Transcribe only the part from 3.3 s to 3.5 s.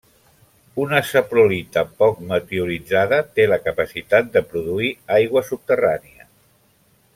té